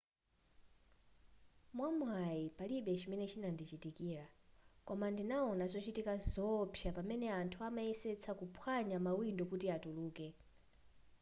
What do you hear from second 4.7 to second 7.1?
koma ndinawona zochitika zoopsa